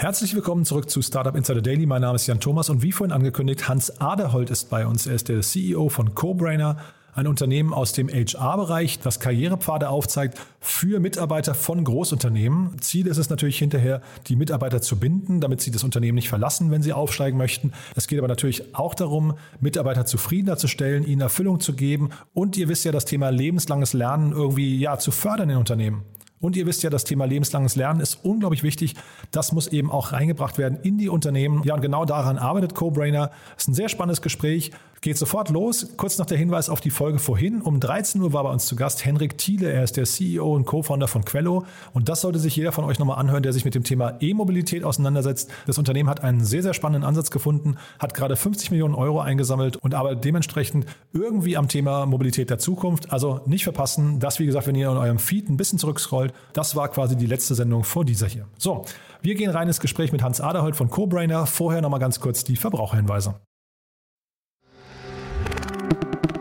[0.00, 1.84] Herzlich willkommen zurück zu Startup Insider Daily.
[1.84, 5.08] Mein Name ist Jan Thomas und wie vorhin angekündigt, Hans Aderholt ist bei uns.
[5.08, 6.76] Er ist der CEO von CoBrainer,
[7.14, 12.80] ein Unternehmen aus dem HR-Bereich, das Karrierepfade aufzeigt für Mitarbeiter von Großunternehmen.
[12.80, 16.70] Ziel ist es natürlich hinterher, die Mitarbeiter zu binden, damit sie das Unternehmen nicht verlassen,
[16.70, 17.72] wenn sie aufsteigen möchten.
[17.96, 22.56] Es geht aber natürlich auch darum, Mitarbeiter zufriedener zu stellen, ihnen Erfüllung zu geben und
[22.56, 26.04] ihr wisst ja, das Thema lebenslanges Lernen irgendwie ja zu fördern in Unternehmen.
[26.40, 28.94] Und ihr wisst ja, das Thema lebenslanges Lernen ist unglaublich wichtig.
[29.30, 31.62] Das muss eben auch reingebracht werden in die Unternehmen.
[31.64, 33.30] Ja, und genau daran arbeitet CoBrainer.
[33.54, 34.70] Das ist ein sehr spannendes Gespräch.
[35.00, 35.94] Geht sofort los.
[35.96, 37.62] Kurz noch der Hinweis auf die Folge vorhin.
[37.62, 39.70] Um 13 Uhr war bei uns zu Gast Henrik Thiele.
[39.70, 41.64] Er ist der CEO und Co-Founder von Quello.
[41.92, 44.82] Und das sollte sich jeder von euch nochmal anhören, der sich mit dem Thema E-Mobilität
[44.82, 45.50] auseinandersetzt.
[45.66, 49.76] Das Unternehmen hat einen sehr, sehr spannenden Ansatz gefunden, hat gerade 50 Millionen Euro eingesammelt
[49.76, 53.12] und arbeitet dementsprechend irgendwie am Thema Mobilität der Zukunft.
[53.12, 54.18] Also nicht verpassen.
[54.18, 57.26] Das, wie gesagt, wenn ihr in eurem Feed ein bisschen zurückscrollt, das war quasi die
[57.26, 58.46] letzte Sendung vor dieser hier.
[58.58, 58.84] So,
[59.22, 61.46] wir gehen rein ins Gespräch mit Hans Aderholt von CoBrainer.
[61.46, 63.36] Vorher nochmal ganz kurz die Verbraucherhinweise.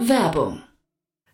[0.07, 0.66] Werbung.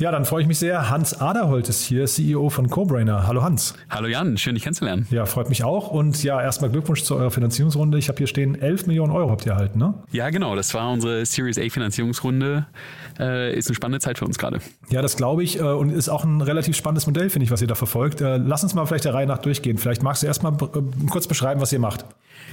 [0.00, 0.88] Ja, dann freue ich mich sehr.
[0.88, 3.26] Hans Aderholt ist hier, CEO von CoBrainer.
[3.26, 3.74] Hallo Hans.
[3.90, 5.06] Hallo Jan, schön dich kennenzulernen.
[5.10, 5.90] Ja, freut mich auch.
[5.90, 7.98] Und ja, erstmal Glückwunsch zu eurer Finanzierungsrunde.
[7.98, 9.92] Ich habe hier stehen, 11 Millionen Euro habt ihr erhalten, ne?
[10.10, 10.56] Ja, genau.
[10.56, 12.64] Das war unsere Series A Finanzierungsrunde.
[13.18, 14.60] Äh, ist eine spannende Zeit für uns gerade.
[14.88, 15.58] Ja, das glaube ich.
[15.58, 18.22] Äh, und ist auch ein relativ spannendes Modell, finde ich, was ihr da verfolgt.
[18.22, 19.76] Äh, lass uns mal vielleicht der Reihe nach durchgehen.
[19.76, 22.06] Vielleicht magst du erstmal äh, kurz beschreiben, was ihr macht.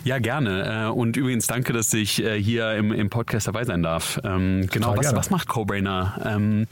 [0.03, 0.87] Ja, gerne.
[0.87, 4.19] Äh, Und übrigens danke, dass ich äh, hier im, im Podcast dabei sein darf.
[4.25, 6.19] Ähm, Genau, was, was macht CoBrainer?
[6.25, 6.67] Ähm,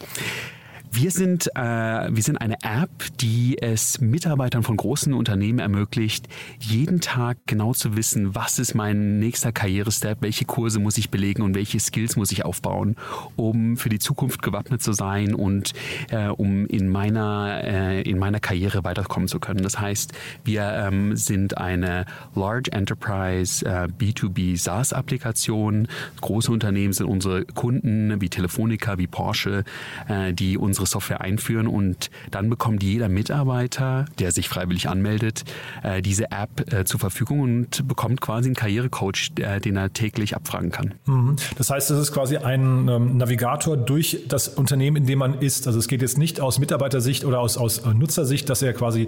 [0.95, 2.89] wir sind, äh, wir sind eine App,
[3.19, 6.27] die es Mitarbeitern von großen Unternehmen ermöglicht,
[6.59, 11.41] jeden Tag genau zu wissen, was ist mein nächster Karrierestep, welche Kurse muss ich belegen
[11.41, 12.95] und welche Skills muss ich aufbauen,
[13.35, 15.73] um für die Zukunft gewappnet zu sein und
[16.11, 19.63] äh, um in meiner, äh, in meiner Karriere weiterkommen zu können.
[19.63, 20.13] Das heißt,
[20.45, 25.89] wir ähm, sind eine Large Enterprise äh, B2B SaaS-Applikation.
[26.21, 29.65] Große Unternehmen sind unsere Kunden wie Telefonica, wie Porsche,
[30.07, 35.43] äh, die unsere Software einführen und dann bekommt jeder Mitarbeiter, der sich freiwillig anmeldet,
[35.83, 40.71] äh, diese App äh, zur Verfügung und bekommt quasi einen Karrierecoach, den er täglich abfragen
[40.71, 40.93] kann.
[41.05, 41.35] Mhm.
[41.57, 45.67] Das heißt, es ist quasi ein ähm, Navigator durch das Unternehmen, in dem man ist.
[45.67, 49.07] Also es geht jetzt nicht aus Mitarbeitersicht oder aus, aus äh, Nutzersicht, dass er quasi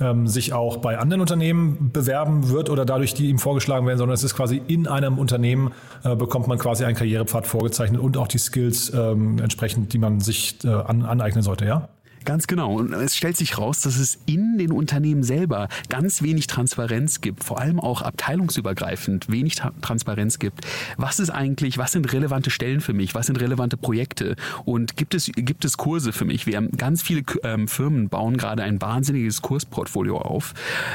[0.00, 4.14] ähm, sich auch bei anderen Unternehmen bewerben wird oder dadurch, die ihm vorgeschlagen werden, sondern
[4.14, 5.72] es ist quasi in einem Unternehmen
[6.04, 10.20] äh, bekommt man quasi einen Karrierepfad vorgezeichnet und auch die Skills ähm, entsprechend, die man
[10.20, 11.88] sich äh, an, aneignen sollte, ja?
[12.28, 12.74] Ganz genau.
[12.74, 17.42] Und es stellt sich raus, dass es in den Unternehmen selber ganz wenig Transparenz gibt,
[17.42, 20.66] vor allem auch abteilungsübergreifend wenig Tra Transparenz gibt.
[20.98, 23.14] Was ist eigentlich, was sind relevante Stellen für mich?
[23.14, 24.36] Was sind relevante Projekte?
[24.66, 26.46] Und gibt es, gibt es Kurse für mich?
[26.46, 30.52] Wir haben ganz viele ähm, Firmen bauen gerade ein wahnsinniges Kursportfolio auf.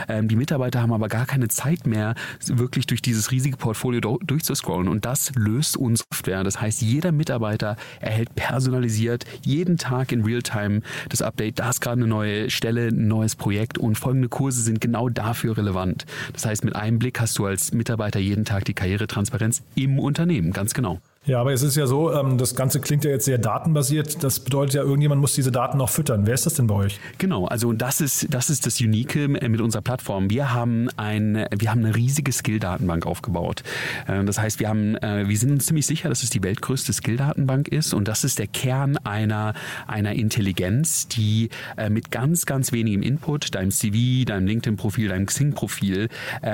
[0.07, 2.13] Ähm, die Mitarbeiter haben aber gar keine Zeit mehr,
[2.45, 4.87] wirklich durch dieses riesige Portfolio durchzuscrollen.
[4.87, 6.43] Und das löst unsere Software.
[6.43, 11.97] Das heißt, jeder Mitarbeiter erhält personalisiert jeden Tag in Realtime das Update, da ist gerade
[11.97, 16.05] eine neue Stelle, ein neues Projekt und folgende Kurse sind genau dafür relevant.
[16.33, 20.51] Das heißt, mit einem Blick hast du als Mitarbeiter jeden Tag die Karrieretransparenz im Unternehmen,
[20.53, 20.99] ganz genau.
[21.25, 24.25] Ja, aber es ist ja so, ähm, das Ganze klingt ja jetzt sehr datenbasiert.
[24.25, 26.25] Das bedeutet ja, irgendjemand muss diese Daten auch füttern.
[26.25, 26.99] Wer ist das denn bei euch?
[27.17, 30.29] Genau, also das ist das, ist das Unique mit unserer Plattform.
[30.29, 33.63] Wir haben, ein, wir haben eine riesige Skill-Datenbank aufgebaut.
[34.05, 36.91] Äh, das heißt, wir, haben, äh, wir sind uns ziemlich sicher, dass es die weltgrößte
[36.91, 39.53] Skill-Datenbank ist und das ist der Kern einer,
[39.87, 46.09] einer Intelligenz, die äh, mit ganz, ganz wenigem Input, deinem CV, deinem LinkedIn-Profil, deinem Xing-Profil,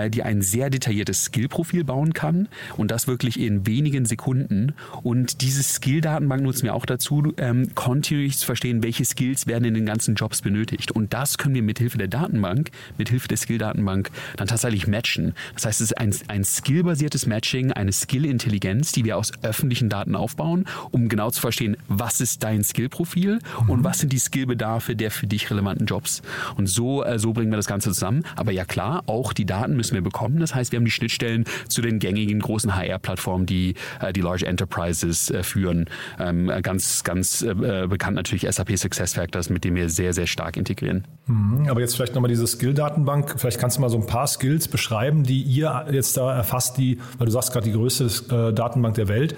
[0.09, 4.73] die ein sehr detailliertes Skill-Profil bauen kann und das wirklich in wenigen Sekunden können.
[5.03, 9.73] Und diese Skill-Datenbank nutzen wir auch dazu, ähm, kontinuierlich zu verstehen, welche Skills werden in
[9.73, 10.91] den ganzen Jobs benötigt.
[10.91, 15.33] Und das können wir mithilfe der Datenbank, mithilfe der Skill-Datenbank dann tatsächlich matchen.
[15.55, 20.15] Das heißt, es ist ein, ein skillbasiertes Matching, eine Skill-Intelligenz, die wir aus öffentlichen Daten
[20.15, 23.69] aufbauen, um genau zu verstehen, was ist dein Skill-Profil mhm.
[23.69, 26.21] und was sind die Skillbedarfe der für dich relevanten Jobs.
[26.57, 28.23] Und so, äh, so bringen wir das Ganze zusammen.
[28.35, 30.39] Aber ja klar, auch die Daten müssen wir bekommen.
[30.39, 34.45] Das heißt, wir haben die Schnittstellen zu den gängigen großen HR-Plattformen, die äh, die Large
[34.49, 35.85] Enterprises äh, führen.
[36.19, 41.05] Ähm, ganz, ganz äh, bekannt natürlich SAP SuccessFactors, mit dem wir sehr, sehr stark integrieren.
[41.27, 43.35] Mhm, aber jetzt vielleicht nochmal diese Skill-Datenbank.
[43.37, 46.99] Vielleicht kannst du mal so ein paar Skills beschreiben, die ihr jetzt da erfasst, die,
[47.17, 49.35] weil du sagst gerade die größte äh, Datenbank der Welt.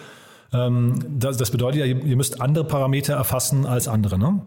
[0.53, 4.41] Ähm, das, das, bedeutet ja, ihr müsst andere Parameter erfassen als andere, ne?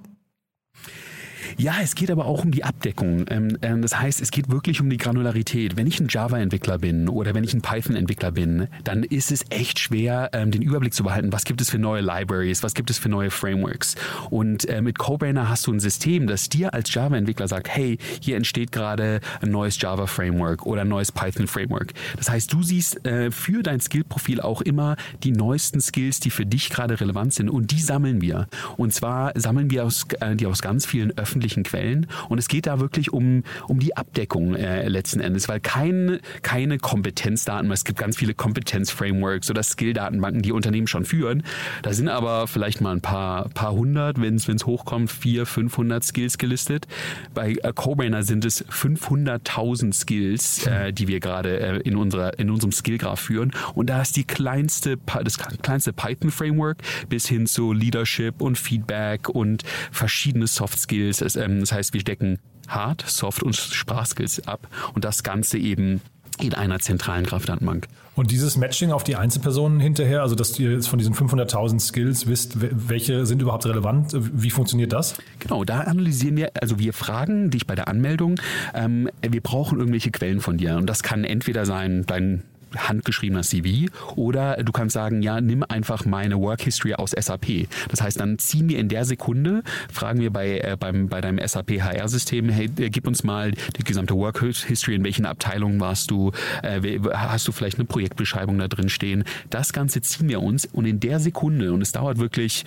[1.57, 3.27] Ja, es geht aber auch um die Abdeckung.
[3.29, 5.77] Ähm, ähm, das heißt, es geht wirklich um die Granularität.
[5.77, 9.79] Wenn ich ein Java-Entwickler bin oder wenn ich ein Python-Entwickler bin, dann ist es echt
[9.79, 12.99] schwer, ähm, den Überblick zu behalten, was gibt es für neue Libraries, was gibt es
[12.99, 13.95] für neue Frameworks.
[14.31, 18.37] Und äh, mit CoBrainer hast du ein System, das dir als Java-Entwickler sagt, hey, hier
[18.37, 21.93] entsteht gerade ein neues Java-Framework oder ein neues Python-Framework.
[22.17, 26.47] Das heißt, du siehst äh, für dein Skill-Profil auch immer die neuesten Skills, die für
[26.47, 28.49] dich gerade relevant sind und die sammeln wir.
[28.77, 32.07] Und zwar sammeln wir aus, äh, die aus ganz vielen öffentlichen öffentlichen Quellen.
[32.29, 36.79] Und es geht da wirklich um, um die Abdeckung äh, letzten Endes, weil kein, keine
[36.79, 41.43] Kompetenzdaten, es gibt ganz viele Kompetenzframeworks oder Skill-Datenbanken, die Unternehmen schon führen.
[41.83, 46.39] Da sind aber vielleicht mal ein paar, paar hundert, wenn es hochkommt, vier, 500 Skills
[46.39, 46.87] gelistet.
[47.35, 52.73] Bei äh, CoBrainer sind es 500.000 Skills, äh, die wir gerade äh, in, in unserem
[52.73, 53.53] Skillgraph führen.
[53.75, 59.63] Und da ist die kleinste, das kleinste Python-Framework bis hin zu Leadership und Feedback und
[59.91, 61.21] verschiedene Soft Skills.
[61.21, 62.39] Es ähm, das heißt, wir decken
[62.69, 66.01] Hard, Soft und Sprachskills ab und das Ganze eben
[66.41, 67.87] in einer zentralen Kraftdatenbank.
[68.17, 72.27] Und dieses Matching auf die Einzelpersonen hinterher, also dass ihr jetzt von diesen 500.000 Skills
[72.27, 75.15] wisst, welche sind überhaupt relevant, wie funktioniert das?
[75.41, 78.37] Genau, da analysieren wir, also wir fragen dich bei der Anmeldung,
[78.73, 82.45] ähm, wir brauchen irgendwelche Quellen von dir und das kann entweder sein, dein
[82.77, 87.69] handgeschriebener CV oder du kannst sagen, ja, nimm einfach meine Work History aus SAP.
[87.89, 89.63] Das heißt, dann ziehen wir in der Sekunde,
[89.93, 93.85] fragen wir bei, äh, beim, bei deinem SAP HR-System, hey, äh, gib uns mal die
[93.85, 96.33] gesamte Work History, in welchen Abteilungen warst du,
[96.63, 99.25] äh, hast du vielleicht eine Projektbeschreibung da drin stehen.
[99.51, 102.65] Das Ganze ziehen wir uns und in der Sekunde, und es dauert wirklich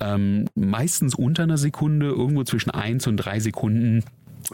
[0.00, 4.04] ähm, meistens unter einer Sekunde, irgendwo zwischen eins und drei Sekunden,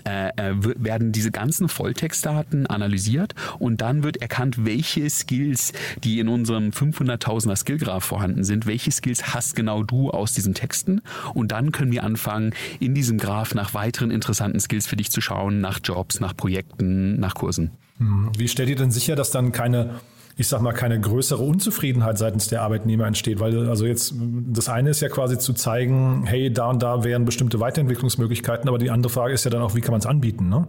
[0.04, 5.72] äh, äh werden diese ganzen Volltextdaten analysiert und dann wird erkannt, welche Skills,
[6.04, 11.00] die in unserem 500.000er Skillgraph vorhanden sind, welche Skills hast genau du aus diesen Texten
[11.34, 15.20] und dann können wir anfangen, in diesem Graph nach weiteren interessanten Skills für dich zu
[15.20, 17.70] schauen, nach Jobs, nach Projekten, nach Kursen.
[17.98, 18.30] Mhm.
[18.36, 20.00] Wie stellt ihr denn sicher, dass dann keine
[20.38, 23.40] ich sag mal, keine größere Unzufriedenheit seitens der Arbeitnehmer entsteht.
[23.40, 27.24] Weil also jetzt, das eine ist ja quasi zu zeigen, hey, da und da wären
[27.24, 30.48] bestimmte Weiterentwicklungsmöglichkeiten, aber die andere Frage ist ja dann auch, wie kann man es anbieten,
[30.48, 30.68] ne?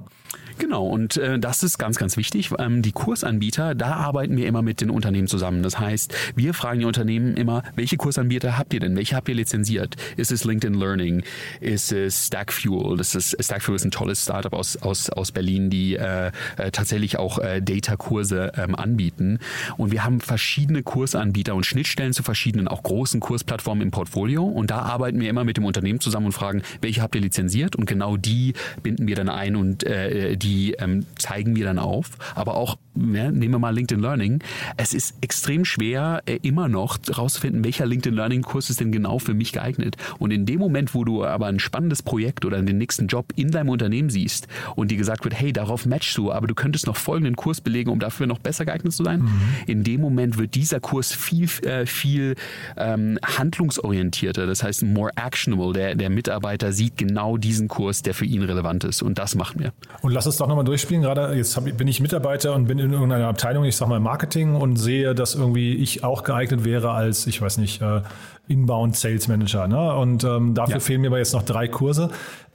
[0.59, 2.51] Genau, und äh, das ist ganz, ganz wichtig.
[2.59, 5.63] Ähm, die Kursanbieter, da arbeiten wir immer mit den Unternehmen zusammen.
[5.63, 8.97] Das heißt, wir fragen die Unternehmen immer, welche Kursanbieter habt ihr denn?
[8.97, 9.95] Welche habt ihr lizenziert?
[10.17, 11.23] Ist es LinkedIn Learning?
[11.61, 12.97] Ist es Stackfuel?
[12.97, 17.17] Das ist, Stackfuel ist ein tolles Startup aus, aus, aus Berlin, die äh, äh, tatsächlich
[17.17, 19.39] auch äh, Data-Kurse ähm, anbieten.
[19.77, 24.43] Und wir haben verschiedene Kursanbieter und Schnittstellen zu verschiedenen, auch großen Kursplattformen im Portfolio.
[24.43, 27.75] Und da arbeiten wir immer mit dem Unternehmen zusammen und fragen, welche habt ihr lizenziert?
[27.75, 32.11] Und genau die binden wir dann ein und äh, die ähm, zeigen wir dann auf.
[32.35, 32.77] Aber auch,
[33.13, 34.39] ja, nehmen wir mal LinkedIn Learning.
[34.77, 39.19] Es ist extrem schwer, äh, immer noch herauszufinden, welcher LinkedIn Learning Kurs ist denn genau
[39.19, 39.95] für mich geeignet.
[40.17, 43.51] Und in dem Moment, wo du aber ein spannendes Projekt oder den nächsten Job in
[43.51, 46.95] deinem Unternehmen siehst und dir gesagt wird, hey, darauf matchst du, aber du könntest noch
[46.95, 49.21] folgenden Kurs belegen, um dafür noch besser geeignet zu sein.
[49.21, 49.29] Mhm.
[49.67, 52.35] In dem Moment wird dieser Kurs viel, äh, viel
[52.77, 55.73] ähm, handlungsorientierter, das heißt more actionable.
[55.73, 59.01] Der, der Mitarbeiter sieht genau diesen Kurs, der für ihn relevant ist.
[59.01, 59.73] Und das machen wir.
[60.01, 61.03] Und lass es doch nochmal durchspielen.
[61.03, 64.55] Gerade jetzt hab, bin ich Mitarbeiter und bin in irgendeiner Abteilung, ich sag mal Marketing
[64.55, 68.01] und sehe, dass irgendwie ich auch geeignet wäre als, ich weiß nicht, äh,
[68.47, 69.67] Inbound Sales Manager.
[69.67, 69.95] Ne?
[69.95, 70.79] Und ähm, dafür ja.
[70.79, 72.09] fehlen mir aber jetzt noch drei Kurse.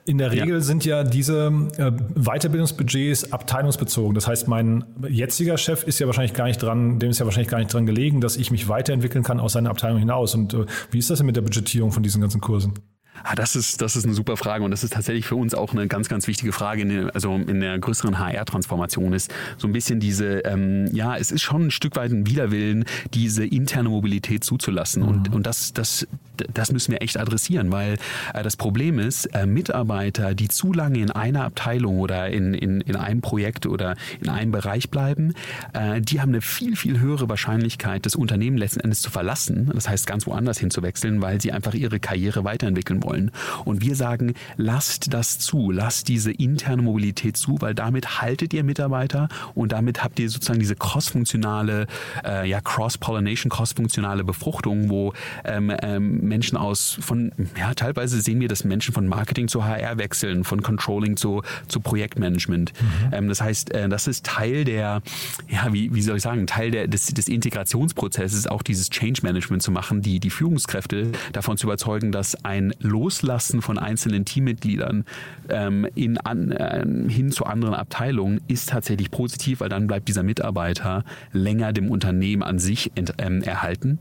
[0.06, 0.60] In der Regel ja.
[0.60, 1.46] sind ja diese
[1.78, 4.14] äh, Weiterbildungsbudgets abteilungsbezogen.
[4.14, 7.50] Das heißt, mein jetziger Chef ist ja wahrscheinlich gar nicht dran, dem ist ja wahrscheinlich
[7.50, 10.34] gar nicht dran gelegen, dass ich mich weiterentwickeln kann aus seiner Abteilung hinaus.
[10.34, 12.74] Und äh, wie ist das denn mit der Budgetierung von diesen ganzen Kursen?
[13.22, 15.72] Ah, das ist, das ist eine super Frage und das ist tatsächlich für uns auch
[15.72, 19.72] eine ganz, ganz wichtige Frage, in der, also in der größeren HR-Transformation ist so ein
[19.72, 24.44] bisschen diese, ähm, ja, es ist schon ein Stück weit ein Widerwillen, diese interne Mobilität
[24.44, 25.08] zuzulassen mhm.
[25.08, 26.06] und, und das, das,
[26.52, 27.98] das müssen wir echt adressieren, weil
[28.34, 32.80] äh, das Problem ist, äh, Mitarbeiter, die zu lange in einer Abteilung oder in, in,
[32.80, 35.34] in einem Projekt oder in einem Bereich bleiben,
[35.72, 39.88] äh, die haben eine viel, viel höhere Wahrscheinlichkeit, das Unternehmen letzten Endes zu verlassen, das
[39.88, 43.30] heißt ganz woanders hinzuwechseln, weil sie einfach ihre Karriere weiterentwickeln wollen.
[43.64, 48.64] Und wir sagen, lasst das zu, lasst diese interne Mobilität zu, weil damit haltet ihr
[48.64, 51.86] Mitarbeiter und damit habt ihr sozusagen diese cross-funktionale,
[52.24, 55.12] äh, ja, Cross-Pollination, cross-funktionale Befruchtung, wo
[55.44, 59.98] ähm, ähm, Menschen aus von, ja, teilweise sehen wir, dass Menschen von Marketing zu HR
[59.98, 62.72] wechseln, von Controlling zu, zu Projektmanagement.
[62.72, 63.12] Mhm.
[63.12, 65.02] Ähm, das heißt, äh, das ist Teil der,
[65.48, 69.62] ja, wie, wie soll ich sagen, Teil der, des, des Integrationsprozesses, auch dieses Change Management
[69.62, 75.04] zu machen, die, die Führungskräfte davon zu überzeugen, dass ein Loslassen von einzelnen Teammitgliedern
[75.48, 80.22] ähm, in, an, äh, hin zu anderen Abteilungen ist tatsächlich positiv, weil dann bleibt dieser
[80.22, 83.98] Mitarbeiter länger dem Unternehmen an sich ent, ähm, erhalten.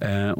[0.00, 0.34] Äh,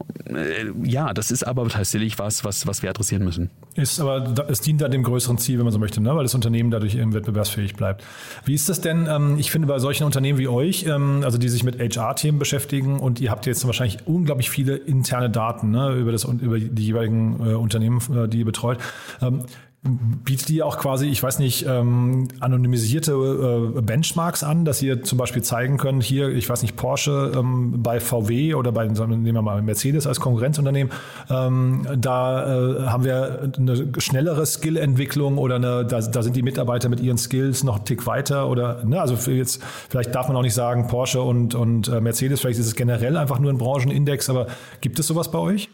[0.83, 3.51] ja, das ist aber tatsächlich was, was, was wir adressieren müssen.
[3.75, 6.15] Ist aber, es dient da dem größeren Ziel, wenn man so möchte, ne?
[6.15, 8.05] weil das Unternehmen dadurch wettbewerbsfähig bleibt.
[8.45, 9.07] Wie ist das denn?
[9.09, 13.01] Ähm, ich finde bei solchen Unternehmen wie euch, ähm, also die sich mit HR-Themen beschäftigen
[13.01, 17.41] und ihr habt jetzt wahrscheinlich unglaublich viele interne Daten ne, über, das, über die jeweiligen
[17.41, 17.55] äh,
[17.93, 18.79] Unternehmen, äh, die ihr betreut.
[19.21, 19.45] Ähm,
[19.85, 25.19] Bietet ihr auch quasi, ich weiß nicht, ähm, anonymisierte äh, Benchmarks an, dass ihr zum
[25.19, 29.43] Beispiel zeigen könnt, hier, ich weiß nicht, Porsche ähm, bei VW oder bei, nehmen wir
[29.43, 30.93] mal Mercedes als Konkurrenzunternehmen,
[31.29, 37.01] da äh, haben wir eine schnellere Skillentwicklung oder eine, da, da sind die Mitarbeiter mit
[37.01, 40.55] ihren Skills noch einen Tick weiter oder, ne, also jetzt, vielleicht darf man auch nicht
[40.55, 44.47] sagen Porsche und, und Mercedes, vielleicht ist es generell einfach nur ein Branchenindex, aber
[44.81, 45.71] gibt es sowas bei euch?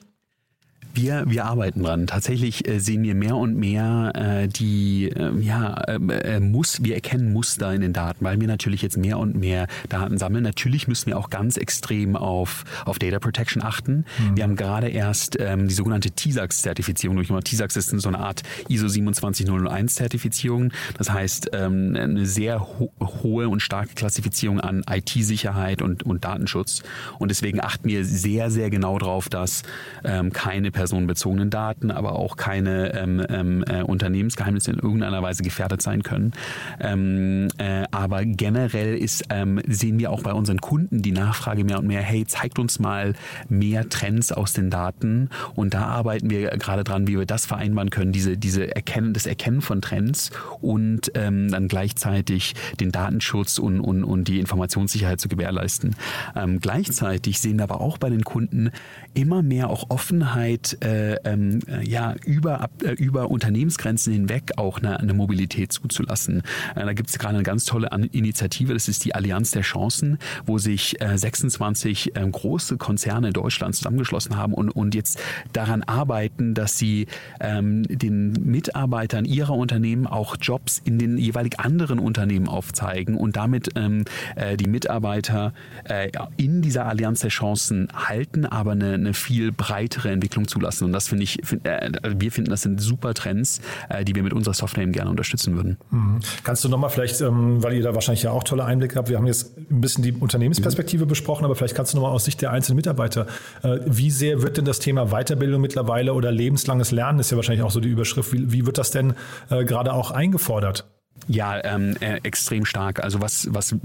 [0.99, 2.09] Wir, wir arbeiten dran.
[2.09, 6.97] Tatsächlich äh, sehen wir mehr und mehr äh, die, äh, ja, ähm, äh, muss, wir
[6.97, 10.43] erkennen Muster in den Daten, weil wir natürlich jetzt mehr und mehr Daten sammeln.
[10.43, 14.07] Natürlich müssen wir auch ganz extrem auf, auf Data Protection achten.
[14.19, 14.37] Mhm.
[14.37, 17.45] Wir haben gerade erst ähm, die sogenannte TISAX-Zertifizierung durchgemacht.
[17.45, 20.73] TISAX ist so eine Art ISO 27001-Zertifizierung.
[20.97, 26.83] Das heißt, ähm, eine sehr ho hohe und starke Klassifizierung an IT-Sicherheit und, und Datenschutz.
[27.21, 29.63] Und deswegen achten wir sehr, sehr genau darauf, dass
[30.05, 35.43] ähm, keine Person personenbezogenen Daten, aber auch keine ähm, ähm, äh, Unternehmensgeheimnisse in irgendeiner Weise
[35.43, 36.33] gefährdet sein können.
[36.81, 41.79] Ähm, äh, aber generell ist, ähm, sehen wir auch bei unseren Kunden die Nachfrage mehr
[41.79, 43.13] und mehr, hey, zeigt uns mal
[43.51, 45.29] mehr Trends aus den Daten.
[45.55, 49.27] Und da arbeiten wir gerade dran, wie wir das vereinbaren können, diese, diese Erkennen, das
[49.27, 50.31] Erkennen von Trends
[50.63, 55.97] und ähm, dann gleichzeitig den Datenschutz und, und, und die Informationssicherheit zu gewährleisten.
[56.35, 58.71] Ähm, gleichzeitig sehen wir aber auch bei den Kunden
[59.13, 65.15] immer mehr auch Offenheit äh, ähm, ja, über, äh, über Unternehmensgrenzen hinweg auch eine, eine
[65.15, 66.43] Mobilität zuzulassen.
[66.75, 70.19] Äh, da gibt es gerade eine ganz tolle Initiative, das ist die Allianz der Chancen,
[70.47, 75.21] wo sich 26 äh, große Konzerne in Deutschland zusammengeschlossen haben und, und jetzt
[75.53, 77.07] daran arbeiten, dass sie
[77.41, 83.71] ähm, den Mitarbeitern ihrer Unternehmen auch Jobs in den jeweilig anderen Unternehmen aufzeigen und damit
[83.75, 84.05] ähm,
[84.37, 85.53] äh, die Mitarbeiter
[85.85, 90.85] äh, in dieser Allianz der Chancen halten, aber eine, eine viel breitere Entwicklung zulassen zulassen.
[90.85, 94.23] Und das finde ich, find, äh, wir finden, das sind super Trends, äh, die wir
[94.23, 95.79] mit unserer Software eben gerne unterstützen würden.
[95.91, 96.21] Mhm.
[96.45, 99.17] Kannst du nochmal vielleicht, ähm, weil ihr da wahrscheinlich ja auch tolle Einblicke habt, wir
[99.17, 101.09] haben jetzt ein bisschen die Unternehmensperspektive mhm.
[101.09, 103.27] besprochen, aber vielleicht kannst du nochmal aus Sicht der einzelnen Mitarbeiter,
[103.63, 107.65] äh, wie sehr wird denn das Thema Weiterbildung mittlerweile oder lebenslanges Lernen ist ja wahrscheinlich
[107.65, 109.15] auch so die Überschrift, wie, wie wird das denn
[109.51, 110.87] äh, gerade auch eingefordert?
[111.27, 113.03] Ja, ähm, äh, extrem stark.
[113.03, 113.77] Also was, was äh,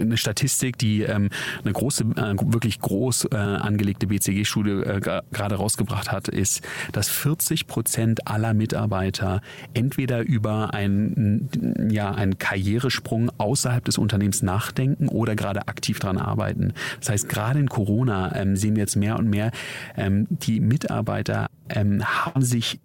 [0.00, 1.28] eine Statistik, die ähm,
[1.62, 7.66] eine große, äh, wirklich groß äh, angelegte BCG-Studie äh, gerade rausgebracht hat, ist, dass 40
[7.66, 9.42] Prozent aller Mitarbeiter
[9.74, 16.72] entweder über einen, ja, einen Karrieresprung außerhalb des Unternehmens nachdenken oder gerade aktiv daran arbeiten.
[17.00, 19.50] Das heißt, gerade in Corona ähm, sehen wir jetzt mehr und mehr,
[19.96, 22.80] ähm, die Mitarbeiter ähm, haben sich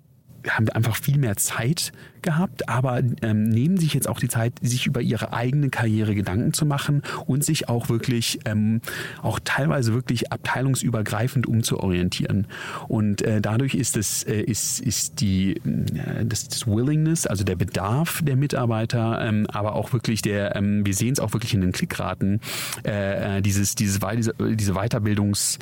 [0.50, 4.88] haben einfach viel mehr Zeit gehabt, aber ähm, nehmen sich jetzt auch die Zeit, sich
[4.88, 8.81] über ihre eigene Karriere Gedanken zu machen und sich auch wirklich, ähm,
[9.21, 12.47] auch teilweise wirklich abteilungsübergreifend umzuorientieren.
[12.88, 17.55] Und äh, dadurch ist es, äh, ist, ist die, äh, das, das Willingness, also der
[17.55, 21.62] Bedarf der Mitarbeiter, ähm, aber auch wirklich der, ähm, wir sehen es auch wirklich in
[21.62, 22.39] den Klickraten,
[22.85, 25.59] äh, äh dieses, dieses, diese, diese Weiterbildungs-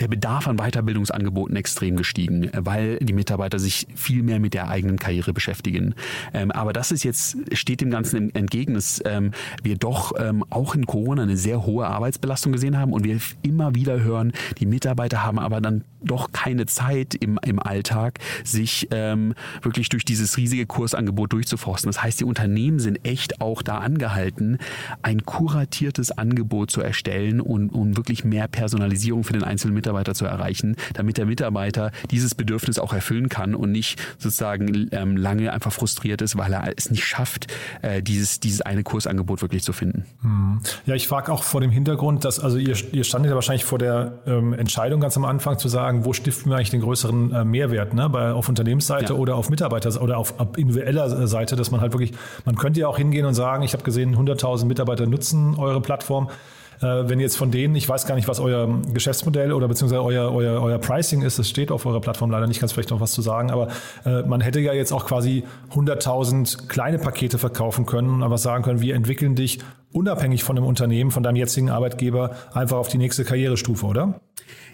[0.00, 4.98] der Bedarf an Weiterbildungsangeboten extrem gestiegen, weil die Mitarbeiter sich viel mehr mit der eigenen
[4.98, 5.94] Karriere beschäftigen.
[6.32, 10.74] Ähm, aber das ist jetzt, steht dem Ganzen entgegen, dass ähm, wir doch ähm, auch
[10.74, 15.24] in Corona eine sehr hohe Arbeitsbelastung gesehen haben und wir immer wieder hören, die Mitarbeiter
[15.24, 18.88] haben aber dann doch keine Zeit im, im Alltag, sich
[19.62, 21.88] wirklich durch dieses riesige Kursangebot durchzuforsten.
[21.88, 24.58] Das heißt, die Unternehmen sind echt auch da angehalten,
[25.02, 30.14] ein kuratiertes Angebot zu erstellen und, und wirklich mehr Personalisierung für den einzelnen Mitarbeiter Mitarbeiter
[30.14, 35.50] zu erreichen, damit der Mitarbeiter dieses Bedürfnis auch erfüllen kann und nicht sozusagen ähm, lange
[35.52, 37.46] einfach frustriert ist, weil er es nicht schafft,
[37.80, 40.04] äh, dieses, dieses eine Kursangebot wirklich zu finden.
[40.20, 40.60] Hm.
[40.84, 43.78] Ja, ich frage auch vor dem Hintergrund, dass, also ihr, ihr standet ja wahrscheinlich vor
[43.78, 47.44] der ähm, Entscheidung ganz am Anfang zu sagen, wo stiften wir eigentlich den größeren äh,
[47.44, 48.10] Mehrwert, ne?
[48.10, 49.18] Bei, auf Unternehmensseite ja.
[49.18, 52.12] oder auf Mitarbeiter- oder auf, auf individueller Seite, dass man halt wirklich,
[52.44, 56.28] man könnte ja auch hingehen und sagen, ich habe gesehen, 100.000 Mitarbeiter nutzen eure Plattform.
[56.80, 60.32] Äh, wenn jetzt von denen, ich weiß gar nicht, was euer Geschäftsmodell oder beziehungsweise euer,
[60.32, 63.12] euer, euer Pricing ist, das steht auf eurer Plattform leider nicht, kannst vielleicht noch was
[63.12, 63.68] zu sagen, aber
[64.04, 65.44] äh, man hätte ja jetzt auch quasi
[65.74, 69.58] 100.000 kleine Pakete verkaufen können, aber sagen können, wir entwickeln dich
[69.92, 74.20] unabhängig von dem Unternehmen, von deinem jetzigen Arbeitgeber einfach auf die nächste Karrierestufe, oder?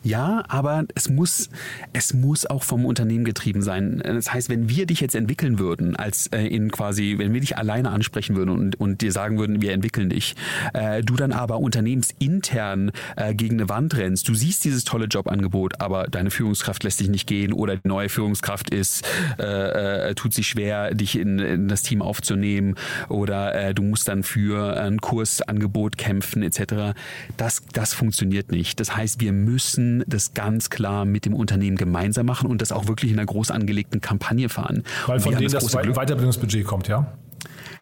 [0.05, 1.49] Ja, aber es muss,
[1.95, 4.03] es muss auch vom Unternehmen getrieben sein.
[4.05, 7.57] Das heißt, wenn wir dich jetzt entwickeln würden, als äh, in quasi, wenn wir dich
[7.57, 10.37] alleine ansprechen würden und, und dir sagen würden, wir entwickeln dich,
[10.75, 15.81] äh, du dann aber unternehmensintern äh, gegen eine Wand rennst, du siehst dieses tolle Jobangebot,
[15.81, 19.07] aber deine Führungskraft lässt dich nicht gehen oder die neue Führungskraft ist,
[19.39, 22.75] äh, äh, tut sich schwer, dich in, in das Team aufzunehmen
[23.09, 26.95] oder äh, du musst dann für ein Kursangebot kämpfen etc.
[27.39, 28.79] Das, das funktioniert nicht.
[28.81, 32.89] Das heißt, wir müssen das ganz klar mit dem Unternehmen gemeinsam machen und das auch
[32.89, 34.83] wirklich in einer groß angelegten Kampagne fahren.
[35.07, 37.07] Weil von denen das, das Weiterbildungsbudget kommt, ja?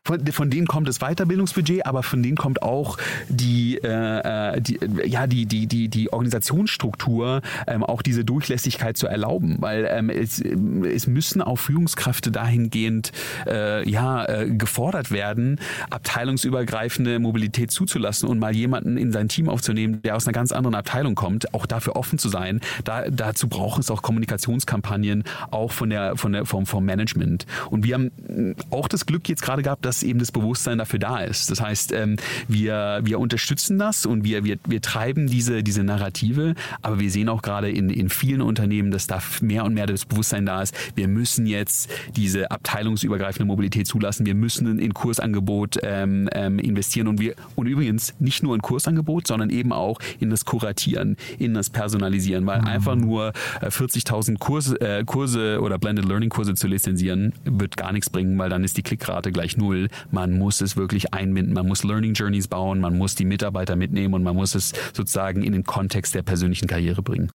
[0.04, 5.28] Von, von denen kommt das Weiterbildungsbudget, aber von denen kommt auch die, äh, die ja,
[5.28, 11.06] die, die, die, die Organisationsstruktur, ähm, auch diese Durchlässigkeit zu erlauben, weil ähm, es, es
[11.06, 13.12] müssen auch Führungskräfte dahingehend
[13.46, 20.02] äh, ja, äh, gefordert werden, abteilungsübergreifende Mobilität zuzulassen und mal jemanden in sein Team aufzunehmen,
[20.02, 22.60] der aus einer ganz anderen Abteilung kommt, auch dafür offen zu sein.
[22.82, 27.46] Da, dazu braucht es auch Kommunikationskampagnen, auch von der, von der, vom, vom Management.
[27.70, 30.98] Und wir haben auch das Glück jetzt gerade gehabt, dass dass eben das Bewusstsein dafür
[30.98, 31.50] da ist.
[31.50, 32.16] Das heißt, ähm,
[32.48, 37.28] wir, wir unterstützen das und wir, wir, wir treiben diese, diese Narrative, aber wir sehen
[37.28, 40.74] auch gerade in, in vielen Unternehmen, dass da mehr und mehr das Bewusstsein da ist.
[40.94, 44.24] Wir müssen jetzt diese abteilungsübergreifende Mobilität zulassen.
[44.24, 49.26] Wir müssen in Kursangebot ähm, ähm, investieren und wir und übrigens nicht nur in Kursangebot,
[49.26, 52.66] sondern eben auch in das Kuratieren, in das Personalisieren, weil mhm.
[52.66, 57.92] einfach nur 40.000 äh, Kurse, äh, Kurse oder Blended Learning Kurse zu lizenzieren, wird gar
[57.92, 61.66] nichts bringen, weil dann ist die Klickrate gleich null man muss es wirklich einbinden, man
[61.66, 65.52] muss Learning Journeys bauen, man muss die Mitarbeiter mitnehmen und man muss es sozusagen in
[65.52, 67.30] den Kontext der persönlichen Karriere bringen.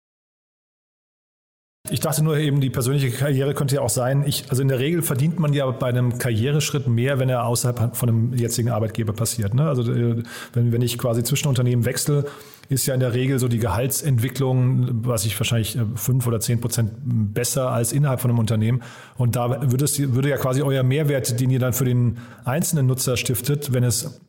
[1.91, 4.23] Ich dachte nur eben, die persönliche Karriere könnte ja auch sein.
[4.25, 7.95] Ich, also in der Regel verdient man ja bei einem Karriereschritt mehr, wenn er außerhalb
[7.95, 9.53] von einem jetzigen Arbeitgeber passiert.
[9.53, 9.67] Ne?
[9.67, 12.25] Also äh, wenn, wenn ich quasi zwischen Unternehmen wechsle,
[12.69, 16.59] ist ja in der Regel so die Gehaltsentwicklung, was ich wahrscheinlich äh, fünf oder zehn
[16.59, 18.81] Prozent besser als innerhalb von einem Unternehmen.
[19.17, 22.87] Und da würde, es, würde ja quasi euer Mehrwert, den ihr dann für den einzelnen
[22.87, 24.21] Nutzer stiftet, wenn es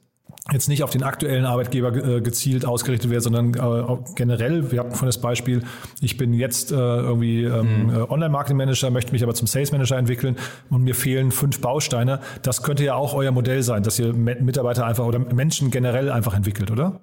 [0.52, 4.94] jetzt nicht auf den aktuellen Arbeitgeber äh, gezielt ausgerichtet wird, sondern äh, generell, wir hatten
[4.94, 5.62] von das Beispiel,
[6.00, 8.06] ich bin jetzt äh, irgendwie ähm, mhm.
[8.09, 10.37] Online-Marketing-Manager, möchte mich aber zum Sales-Manager entwickeln
[10.70, 12.20] und mir fehlen fünf Bausteine.
[12.42, 16.35] Das könnte ja auch euer Modell sein, dass ihr Mitarbeiter einfach oder Menschen generell einfach
[16.35, 17.00] entwickelt, oder?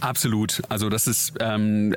[0.00, 0.62] Absolut.
[0.68, 1.94] Also das ist ähm,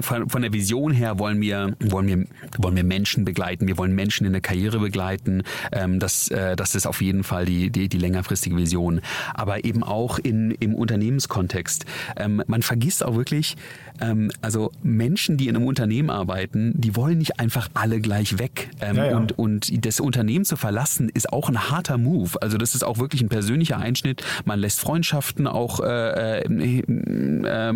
[0.00, 2.24] von, von der Vision her wollen wir, wollen wir,
[2.58, 5.44] wollen wir Menschen begleiten, wir wollen Menschen in der Karriere begleiten.
[5.70, 9.00] Ähm, das, äh, das ist auf jeden Fall die, die, die längerfristige Vision.
[9.34, 11.84] Aber eben auch auch in, im Unternehmenskontext.
[12.16, 13.56] Ähm, man vergisst auch wirklich,
[14.00, 18.70] ähm, also Menschen, die in einem Unternehmen arbeiten, die wollen nicht einfach alle gleich weg.
[18.80, 19.16] Ähm, ja, ja.
[19.16, 22.40] Und, und das Unternehmen zu verlassen, ist auch ein harter Move.
[22.40, 24.24] Also das ist auch wirklich ein persönlicher Einschnitt.
[24.44, 27.72] Man lässt Freundschaften auch äh, äh, äh,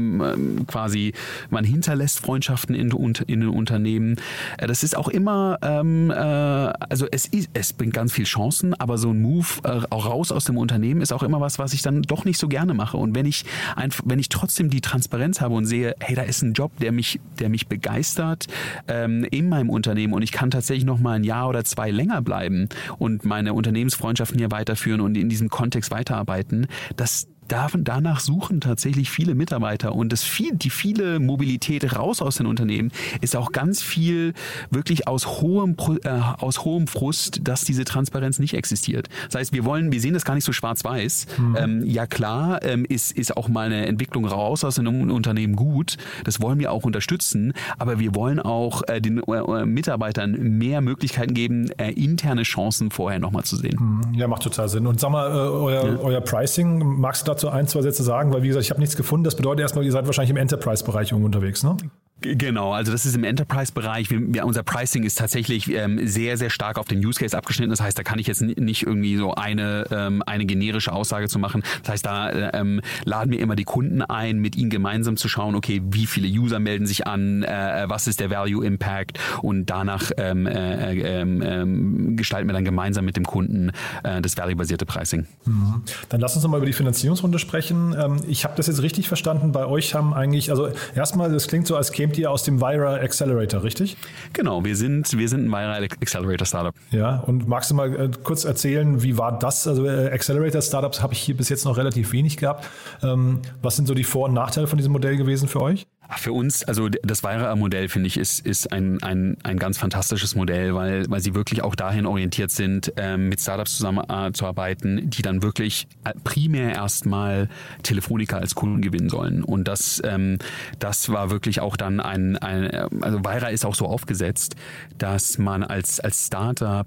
[0.66, 1.12] quasi,
[1.50, 2.90] man hinterlässt Freundschaften in,
[3.26, 4.16] in den Unternehmen.
[4.58, 8.74] Äh, das ist auch immer, ähm, äh, also es, ist, es bringt ganz viel Chancen,
[8.74, 11.72] aber so ein Move äh, auch raus aus dem Unternehmen ist auch immer was, was
[11.72, 12.96] ich dann doch nicht so gerne mache.
[12.96, 13.44] Und wenn ich
[13.76, 16.92] einfach, wenn ich trotzdem die Transparenz habe und sehe, hey, da ist ein Job, der
[16.92, 18.46] mich, der mich begeistert
[18.88, 22.22] ähm, in meinem Unternehmen und ich kann tatsächlich noch mal ein Jahr oder zwei länger
[22.22, 29.10] bleiben und meine Unternehmensfreundschaften hier weiterführen und in diesem Kontext weiterarbeiten, das, danach suchen tatsächlich
[29.10, 33.82] viele Mitarbeiter und das viel, die viele Mobilität raus aus den Unternehmen ist auch ganz
[33.82, 34.34] viel
[34.70, 39.08] wirklich aus hohem, äh, aus hohem Frust, dass diese Transparenz nicht existiert.
[39.30, 41.26] Das heißt, wir wollen, wir sehen das gar nicht so schwarz-weiß.
[41.38, 41.56] Mhm.
[41.58, 45.96] Ähm, ja klar, ähm, ist, ist auch mal eine Entwicklung raus aus einem Unternehmen gut.
[46.24, 51.34] Das wollen wir auch unterstützen, aber wir wollen auch äh, den äh, Mitarbeitern mehr Möglichkeiten
[51.34, 53.76] geben, äh, interne Chancen vorher nochmal zu sehen.
[53.78, 54.14] Mhm.
[54.14, 54.86] Ja, macht total Sinn.
[54.86, 55.98] Und sag mal, äh, euer, ja.
[55.98, 58.32] euer Pricing, magst du dazu ein, zwei Sätze sagen?
[58.32, 59.24] Weil wie gesagt, ich habe nichts gefunden.
[59.24, 61.76] Das bedeutet erstmal, ihr seid wahrscheinlich im Enterprise-Bereich unterwegs, ne?
[62.22, 64.08] Genau, also das ist im Enterprise-Bereich.
[64.42, 67.70] unser Pricing ist tatsächlich ähm, sehr, sehr stark auf den Use Case abgeschnitten.
[67.70, 71.38] Das heißt, da kann ich jetzt nicht irgendwie so eine, ähm, eine generische Aussage zu
[71.38, 71.62] machen.
[71.82, 75.56] Das heißt, da ähm, laden wir immer die Kunden ein, mit ihnen gemeinsam zu schauen,
[75.56, 80.12] okay, wie viele User melden sich an, äh, was ist der Value Impact und danach
[80.16, 83.72] ähm, äh, ähm, ähm, gestalten wir dann gemeinsam mit dem Kunden
[84.04, 85.26] äh, das value-basierte Pricing.
[85.44, 85.82] Mhm.
[86.08, 87.96] Dann lass uns nochmal über die Finanzierungsrunde sprechen.
[87.98, 89.50] Ähm, ich habe das jetzt richtig verstanden.
[89.50, 92.60] Bei euch haben eigentlich, also erstmal, das klingt so, als käme kommt ihr aus dem
[92.60, 93.96] Vira Accelerator, richtig?
[94.34, 96.74] Genau, wir sind, wir sind ein Vira Accelerator Startup.
[96.90, 99.66] Ja, und magst du mal äh, kurz erzählen, wie war das?
[99.66, 102.68] Also äh, Accelerator Startups habe ich hier bis jetzt noch relativ wenig gehabt.
[103.02, 105.86] Ähm, was sind so die Vor- und Nachteile von diesem Modell gewesen für euch?
[106.16, 110.74] Für uns, also das Weira-Modell, finde ich, ist, ist ein, ein, ein ganz fantastisches Modell,
[110.74, 115.86] weil, weil sie wirklich auch dahin orientiert sind, ähm, mit Startups zusammenzuarbeiten, die dann wirklich
[116.24, 117.48] primär erstmal
[117.82, 119.42] Telefonica als Kunden gewinnen sollen.
[119.42, 120.38] Und das, ähm,
[120.78, 122.70] das war wirklich auch dann ein, ein
[123.02, 124.56] also Weira ist auch so aufgesetzt,
[124.98, 126.86] dass man als, als Startup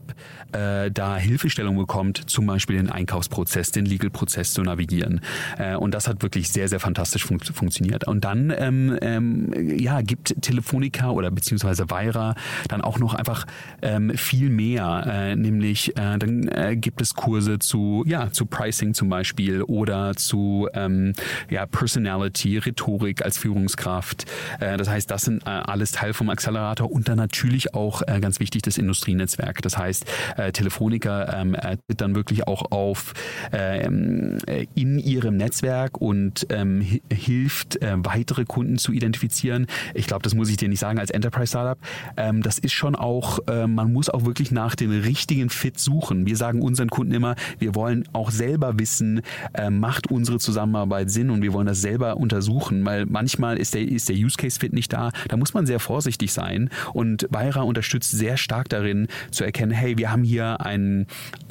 [0.52, 5.22] äh, da Hilfestellung bekommt, zum Beispiel den Einkaufsprozess, den Legal-Prozess zu navigieren.
[5.58, 8.08] Äh, und das hat wirklich sehr, sehr fantastisch fun funktioniert.
[8.08, 12.36] Und dann ähm, ähm, ja, gibt Telefonica oder beziehungsweise Weira
[12.68, 13.46] dann auch noch einfach
[13.82, 18.94] ähm, viel mehr, äh, nämlich äh, dann äh, gibt es Kurse zu, ja, zu Pricing
[18.94, 21.14] zum Beispiel oder zu ähm,
[21.50, 24.26] ja, Personality, Rhetorik als Führungskraft.
[24.60, 28.20] Äh, das heißt, das sind äh, alles Teil vom Accelerator und dann natürlich auch äh,
[28.20, 29.62] ganz wichtig das Industrienetzwerk.
[29.62, 30.06] Das heißt,
[30.54, 31.56] Telefonica ähm,
[31.88, 33.14] tritt dann wirklich auch auf
[33.52, 39.68] äh, in ihrem Netzwerk und ähm, hilft weitere Kunden zu identifizieren.
[39.94, 41.78] Ich glaube, das muss ich dir nicht sagen als Enterprise Startup.
[42.18, 46.26] Ähm, das ist schon auch, äh, man muss auch wirklich nach den richtigen Fit suchen.
[46.26, 49.22] Wir sagen unseren Kunden immer, wir wollen auch selber wissen,
[49.54, 53.88] äh, macht unsere Zusammenarbeit Sinn und wir wollen das selber untersuchen, weil manchmal ist der,
[53.88, 55.12] ist der Use Case Fit nicht da.
[55.28, 59.98] Da muss man sehr vorsichtig sein und Weira unterstützt sehr stark darin zu erkennen, hey,
[59.98, 61.08] wir haben hier ein,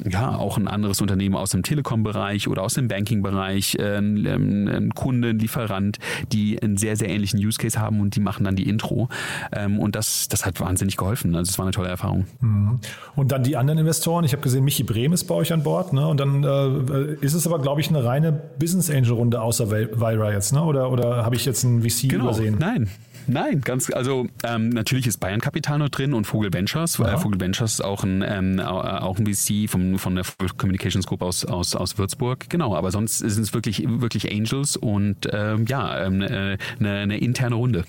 [0.07, 5.29] ja, auch ein anderes Unternehmen aus dem Telekom-Bereich oder aus dem Banking-Bereich, äh, ein Kunde,
[5.29, 5.99] ein Lieferant,
[6.31, 9.09] die einen sehr, sehr ähnlichen Use Case haben und die machen dann die Intro.
[9.51, 11.35] Ähm, und das, das hat wahnsinnig geholfen.
[11.35, 12.25] Also es war eine tolle Erfahrung.
[12.41, 12.79] Mhm.
[13.15, 14.25] Und dann die anderen Investoren.
[14.25, 15.93] Ich habe gesehen, Michi Brehm ist bei euch an Bord.
[15.93, 16.07] Ne?
[16.07, 20.31] Und dann äh, ist es aber, glaube ich, eine reine Business Angel Runde außer Vira
[20.31, 20.53] jetzt.
[20.53, 20.63] Ne?
[20.63, 22.25] Oder, oder habe ich jetzt einen VC genau.
[22.25, 22.57] übersehen?
[22.59, 22.89] Nein,
[23.27, 26.99] Nein, ganz, also ähm, natürlich ist Bayern Kapital noch drin und Vogel Ventures.
[26.99, 30.25] Äh, Vogel Ventures ist auch ein, ähm, auch ein VC vom, von der
[30.57, 32.49] Communications Group aus, aus, aus Würzburg.
[32.49, 37.17] Genau, aber sonst sind es wirklich, wirklich Angels und ähm, ja, ähm, äh, eine, eine
[37.17, 37.85] interne Runde.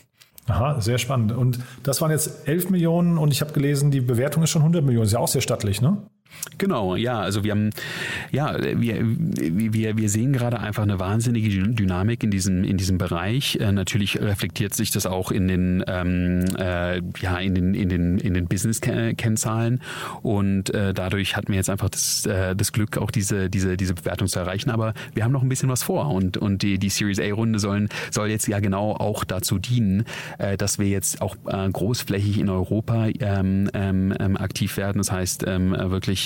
[0.49, 1.33] Aha, sehr spannend.
[1.33, 4.85] Und das waren jetzt 11 Millionen und ich habe gelesen, die Bewertung ist schon 100
[4.85, 5.07] Millionen.
[5.07, 5.99] Ist ja auch sehr stattlich, ne?
[6.59, 7.70] Genau, ja, also wir haben,
[8.31, 13.57] ja, wir, wir, wir sehen gerade einfach eine wahnsinnige Dynamik in diesem, in diesem Bereich.
[13.57, 18.18] Äh, natürlich reflektiert sich das auch in den, ähm, äh, ja, in den, in den,
[18.18, 19.83] in den Business-Kennzahlen
[20.22, 23.94] und äh, dadurch hatten wir jetzt einfach das, äh, das Glück, auch diese, diese, diese
[23.94, 24.70] Bewertung zu erreichen.
[24.70, 27.88] Aber wir haben noch ein bisschen was vor und, und die, die Series A-Runde sollen,
[28.11, 30.05] soll jetzt ja genau auch dazu dienen,
[30.38, 34.99] äh, dass wir jetzt auch äh, großflächig in Europa ähm, ähm, ähm aktiv werden.
[34.99, 35.75] Das heißt, ähm,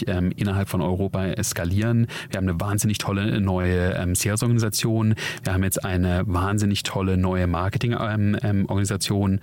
[0.08, 2.06] ähm, innerhalb von Europa eskalieren.
[2.30, 5.14] Wir haben eine wahnsinnig tolle neue ähm, Sales-Organisation.
[5.44, 9.32] Wir haben jetzt eine wahnsinnig tolle neue Marketing-Organisation.
[9.32, 9.40] Ähm,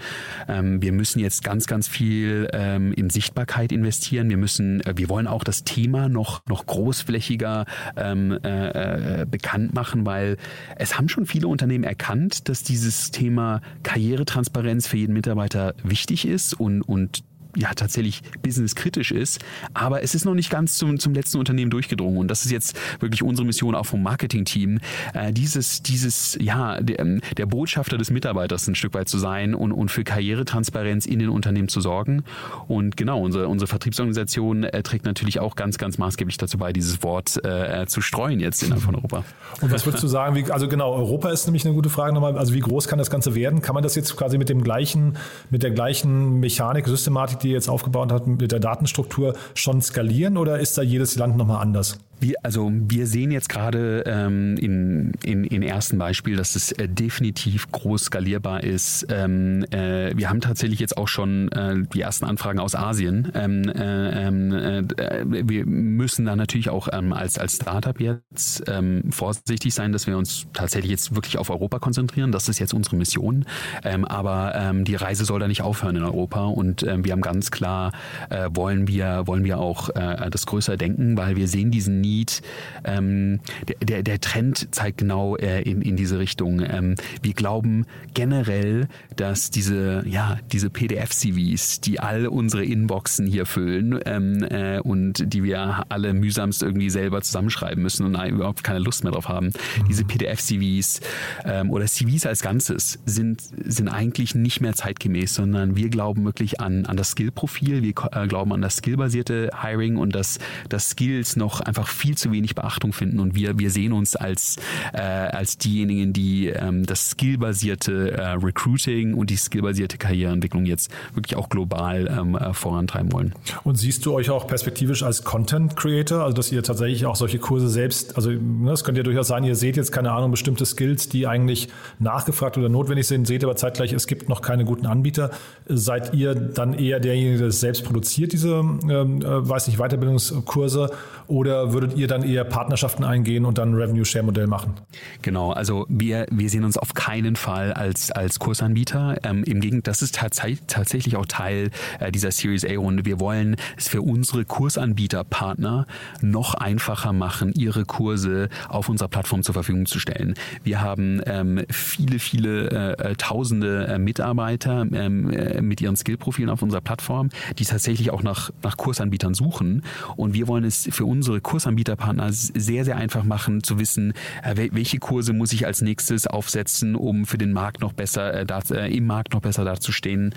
[0.48, 4.30] ähm, wir müssen jetzt ganz, ganz viel ähm, in Sichtbarkeit investieren.
[4.30, 7.66] Wir müssen, äh, wir wollen auch das Thema noch, noch großflächiger
[7.96, 10.38] ähm, äh, äh, bekannt machen, weil
[10.78, 16.54] es haben schon viele Unternehmen erkannt, dass dieses Thema Karrieretransparenz für jeden Mitarbeiter wichtig ist
[16.54, 17.24] und, und
[17.56, 19.44] ja tatsächlich businesskritisch ist.
[19.74, 22.18] Aber es ist noch nicht ganz zum, zum letzten Unternehmen durchgedrungen.
[22.18, 24.80] Und das ist jetzt wirklich unsere Mission auch vom Marketing-Team,
[25.14, 29.56] äh, dieses, dieses, ja, der, ähm, der, Botschafter des Mitarbeiters ein Stück weit zu sein
[29.56, 32.24] und, und für Karrieretransparenz in den Unternehmen zu sorgen.
[32.68, 37.04] Und genau, unsere, unsere Vertriebsorganisation äh, trägt natürlich auch ganz, ganz maßgeblich dazu bei, dieses
[37.04, 39.24] Wort äh, zu streuen jetzt innerhalb von Europa.
[39.62, 42.38] Und was würdest du sagen, wie, also genau, Europa ist nämlich eine gute Frage nochmal,
[42.38, 43.62] also wie groß kann das Ganze werden?
[43.62, 45.18] Kann man das jetzt quasi mit dem gleichen,
[45.50, 50.38] mit der gleichen Mechanik, Systematik, die ihr jetzt aufgebaut habt, mit der Datenstruktur schon skalieren
[50.38, 52.00] oder ist da jedes Land nochmal anders?
[52.20, 56.90] Wir, also wir sehen jetzt gerade ähm, in, in, in ersten Beispiel, dass es äh,
[56.90, 59.06] definitiv groß skalierbar ist.
[59.10, 63.32] Ähm, äh, wir haben tatsächlich jetzt auch schon äh, die ersten Anfragen aus Asien.
[63.36, 69.12] Ähm, äh, ähm, äh, wir müssen da natürlich auch ähm, als, als Startup jetzt ähm,
[69.12, 72.32] vorsichtig sein, dass wir uns tatsächlich jetzt wirklich auf Europa konzentrieren.
[72.32, 73.46] Das ist jetzt unsere Mission.
[73.84, 76.46] Ähm, aber ähm, die Reise soll da nicht aufhören in Europa.
[76.46, 77.92] Und ähm, wir haben ganz klar,
[78.32, 82.42] äh, wollen wir, wollen wir auch äh, das größer denken, weil wir sehen diesen Need.
[82.84, 86.62] Ähm, der, der, der Trend zeigt genau äh, in, in diese Richtung.
[86.62, 94.00] Ähm, wir glauben generell, dass diese, ja, diese PDF-CVs, die all unsere Inboxen hier füllen
[94.06, 99.04] ähm, äh, und die wir alle mühsamst irgendwie selber zusammenschreiben müssen und überhaupt keine Lust
[99.04, 99.88] mehr drauf haben, mhm.
[99.90, 101.02] diese PDF-CVs
[101.46, 106.60] ähm, oder CVs als Ganzes sind, sind eigentlich nicht mehr zeitgemäß, sondern wir glauben wirklich
[106.60, 110.40] an, an das Skill-Profil, wir äh, glauben an das skillbasierte Hiring und dass,
[110.70, 114.58] dass Skills noch einfach viel zu wenig Beachtung finden und wir, wir sehen uns als,
[114.94, 121.36] äh, als diejenigen, die ähm, das skillbasierte äh, Recruiting und die skillbasierte Karriereentwicklung jetzt wirklich
[121.36, 123.34] auch global ähm, äh, vorantreiben wollen.
[123.64, 127.40] Und siehst du euch auch perspektivisch als Content Creator, also dass ihr tatsächlich auch solche
[127.40, 130.66] Kurse selbst, also ne, das könnte ja durchaus sein, ihr seht jetzt keine Ahnung, bestimmte
[130.66, 134.86] Skills, die eigentlich nachgefragt oder notwendig sind, seht aber zeitgleich, es gibt noch keine guten
[134.86, 135.32] Anbieter.
[135.68, 140.92] Seid ihr dann eher derjenige, der selbst produziert, diese, ähm, äh, weiß nicht, Weiterbildungskurse
[141.28, 144.74] oder würdet ihr dann eher Partnerschaften eingehen und dann Revenue Share Modell machen?
[145.22, 149.18] Genau, also wir, wir sehen uns auf keinen Fall als, als Kursanbieter.
[149.24, 153.06] Ähm, Im Gegenteil, das ist tats tatsächlich auch Teil äh, dieser Series A Runde.
[153.06, 155.88] Wir wollen es für unsere Kursanbieterpartner
[156.22, 160.36] noch einfacher machen, ihre Kurse auf unserer Plattform zur Verfügung zu stellen.
[160.64, 166.50] Wir haben ähm, viele, viele äh, äh tausende äh, Mitarbeiter ähm, äh, mit ihren Skillprofilen
[166.50, 169.84] auf unserer Plattform, die tatsächlich auch nach, nach Kursanbietern suchen.
[170.16, 171.42] Und wir wollen es für unsere
[171.78, 174.14] Kursanbieterpartner sehr, sehr einfach machen, zu wissen,
[174.44, 178.46] äh, welche Kurse muss ich als nächstes aufsetzen, um für den Markt noch besser, äh,
[178.72, 180.34] äh, im Markt noch besser dazustehen.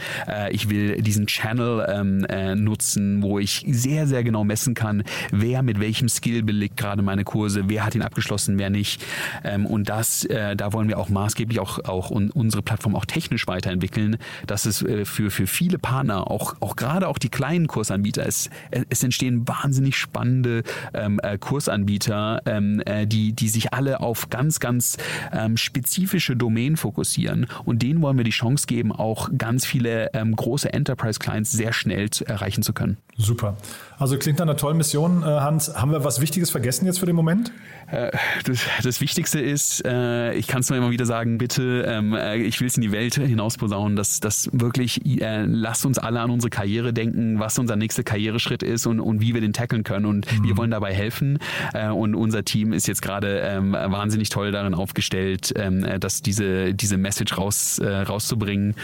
[0.50, 5.62] Ich will diesen Channel ähm, äh, nutzen, wo ich sehr, sehr genau messen kann, wer
[5.62, 9.02] mit welchem Skill belegt gerade meine Kurse, wer hat ihn abgeschlossen, wer nicht.
[9.44, 13.46] Ähm, und das, da wollen wir auch maßgeblich auch, auch un, unsere Plattform auch technisch
[13.46, 18.50] weiterentwickeln, dass es für, für viele Partner, auch, auch gerade auch die kleinen Kursanbieter, es,
[18.88, 20.62] es entstehen wahnsinnig spannende
[20.94, 24.96] ähm, äh, Kursanbieter, ähm, äh, die, die sich alle auf ganz, ganz
[25.32, 27.46] ähm, spezifische Domänen fokussieren.
[27.64, 32.10] Und denen wollen wir die Chance geben, auch ganz viele ähm, große Enterprise-Clients sehr schnell
[32.10, 32.98] zu erreichen zu können.
[33.16, 33.56] Super.
[33.98, 35.74] Also klingt nach einer tollen Mission, äh, Hans.
[35.74, 37.52] Haben wir was Wichtiges vergessen jetzt für den Moment?
[37.90, 38.10] Äh,
[38.44, 42.14] das, das Wichtigste ist, ich kann es nur immer wieder sagen, bitte, ähm,
[42.44, 46.50] ich will es in die Welt hinausposaunen, dass das wirklich, lasst uns alle an unsere
[46.50, 50.06] Karriere denken, was unser nächster Karriereschritt ist und, und wie wir den tackeln können.
[50.06, 50.44] Und mhm.
[50.44, 51.09] wir wollen dabei helfen.
[51.94, 56.96] Und unser Team ist jetzt gerade ähm, wahnsinnig toll darin aufgestellt, ähm, dass diese, diese
[56.96, 58.74] Message raus, rauszubringen.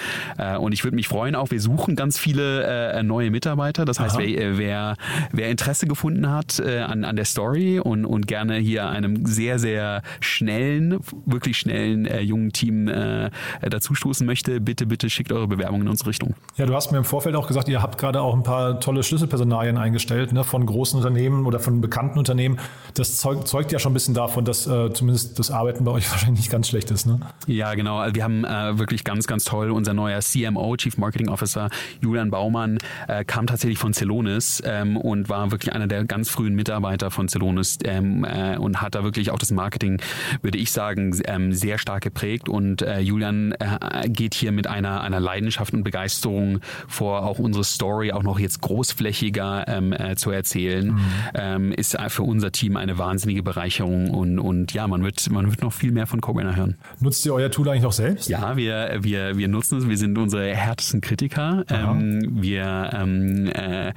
[0.58, 3.84] Und ich würde mich freuen, auch wir suchen ganz viele neue Mitarbeiter.
[3.84, 4.96] Das heißt, wer, wer,
[5.32, 10.02] wer Interesse gefunden hat an, an der Story und, und gerne hier einem sehr, sehr
[10.20, 13.30] schnellen, wirklich schnellen äh, jungen Team äh,
[13.62, 16.34] dazustoßen möchte, bitte, bitte schickt eure Bewerbung in unsere Richtung.
[16.56, 19.02] Ja, du hast mir im Vorfeld auch gesagt, ihr habt gerade auch ein paar tolle
[19.02, 22.58] Schlüsselpersonalien eingestellt, ne, von großen Unternehmen oder von bekannten Unternehmen.
[22.94, 26.10] Das zeugt, zeugt ja schon ein bisschen davon, dass äh, zumindest das Arbeiten bei euch
[26.10, 27.06] wahrscheinlich nicht ganz schlecht ist.
[27.06, 27.20] Ne?
[27.46, 28.04] Ja, genau.
[28.12, 29.70] Wir haben äh, wirklich ganz, ganz toll.
[29.70, 31.68] Unser neuer CMO, Chief Marketing Officer,
[32.00, 36.54] Julian Baumann, äh, kam tatsächlich von Celonis ähm, und war wirklich einer der ganz frühen
[36.54, 40.00] Mitarbeiter von Celonis ähm, äh, und hat da wirklich auch das Marketing,
[40.42, 42.48] würde ich sagen, ähm, sehr stark geprägt.
[42.48, 47.64] Und äh, Julian äh, geht hier mit einer, einer Leidenschaft und Begeisterung vor, auch unsere
[47.64, 50.92] Story auch noch jetzt großflächiger ähm, äh, zu erzählen.
[50.92, 51.00] Mhm.
[51.34, 55.62] Ähm, ist für unser Team eine wahnsinnige Bereicherung und, und ja, man wird, man wird
[55.62, 56.76] noch viel mehr von Cobrainer hören.
[57.00, 58.28] Nutzt ihr euer Tool eigentlich noch selbst?
[58.28, 59.88] Ja, wir, wir, wir nutzen es.
[59.88, 61.64] Wir sind unsere härtesten Kritiker.
[61.68, 63.92] Ähm, wir ähm, äh,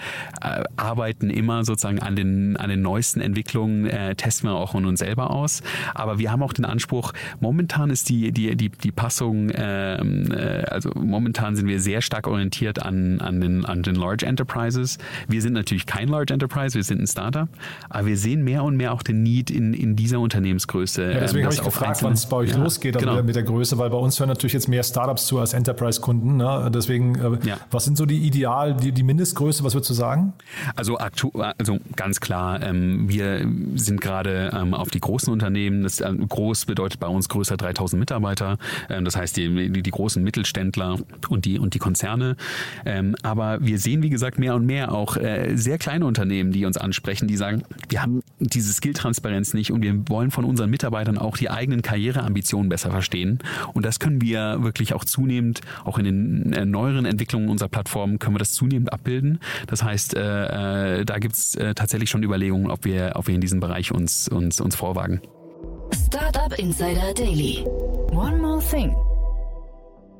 [0.75, 4.99] arbeiten immer sozusagen an den, an den neuesten Entwicklungen, äh, testen wir auch von uns
[4.99, 5.61] selber aus.
[5.93, 10.63] Aber wir haben auch den Anspruch, momentan ist die, die, die, die Passung, ähm, äh,
[10.63, 14.97] also momentan sind wir sehr stark orientiert an, an, den, an den Large Enterprises.
[15.27, 17.49] Wir sind natürlich kein Large Enterprise, wir sind ein Startup,
[17.99, 21.03] aber wir sehen mehr und mehr auch den Need in, in dieser Unternehmensgröße.
[21.03, 23.21] Ja, deswegen ähm, habe ich gefragt, wann es bei euch Ja, losgeht also genau.
[23.23, 26.37] mit der Größe, weil bei uns hören natürlich jetzt mehr Startups zu als Enterprise-Kunden.
[26.37, 26.71] Ne?
[26.73, 27.57] Deswegen, äh, Ja.
[27.71, 30.31] was sind so die Ideal, die, die Mindestgröße, was würdest du sagen?
[30.77, 35.83] Also, also ganz klar, ähm, wir sind gerade ähm, auf die großen Unternehmen.
[35.83, 38.57] Das ähm, groß bedeutet bei uns größer 3000 Mitarbeiter.
[38.89, 42.37] Ähm, das heißt die, die, die großen Mittelständler und die und die Konzerne.
[42.85, 46.65] Ähm, aber wir sehen wie gesagt mehr und mehr auch äh, sehr kleine Unternehmen, die
[46.65, 51.17] uns ansprechen, die sagen, wir haben diese Skill-Transparenz nicht und wir wollen von unseren Mitarbeitern
[51.17, 53.39] auch die eigenen Karriereambitionen besser verstehen.
[53.73, 58.19] Und das können wir wirklich auch zunehmend, auch in den äh, neueren Entwicklungen unserer Plattform,
[58.19, 59.39] können wir das zunehmend abbilden.
[59.67, 63.35] Das heißt, äh, äh, da gibt es äh, tatsächlich schon Überlegungen, ob wir, ob wir
[63.35, 65.21] in diesem Bereich uns, uns, uns vorwagen.
[66.07, 67.65] Startup Insider Daily.
[68.11, 68.95] One more thing.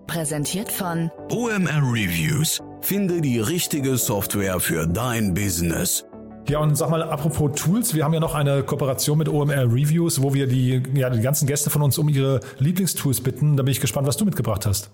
[0.08, 2.60] Präsentiert von OMR Reviews.
[2.82, 6.09] Finde die richtige Software für dein Business.
[6.50, 10.24] Ja, und sag mal, apropos Tools, wir haben ja noch eine Kooperation mit OMR Reviews,
[10.24, 13.56] wo wir die, ja, die ganzen Gäste von uns um ihre Lieblingstools bitten.
[13.56, 14.90] Da bin ich gespannt, was du mitgebracht hast.